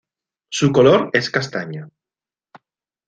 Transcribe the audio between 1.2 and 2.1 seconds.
castaño.